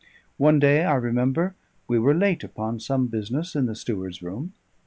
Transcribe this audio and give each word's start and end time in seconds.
One 0.37 0.57
day, 0.57 0.83
I 0.83 0.95
remember, 0.95 1.53
we 1.87 1.99
were 1.99 2.15
late 2.15 2.43
upon 2.43 2.79
some 2.79 3.05
business 3.05 3.55
in 3.55 3.67
the 3.67 3.75
steward's 3.75 4.23
room. 4.23 4.53